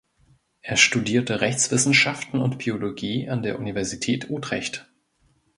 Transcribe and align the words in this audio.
Er 0.61 0.77
studierte 0.77 1.41
Rechtswissenschaften 1.41 2.39
und 2.41 2.57
Biologie 2.57 3.29
an 3.29 3.43
der 3.43 3.59
Universität 3.59 4.31
Utrecht. 4.31 4.89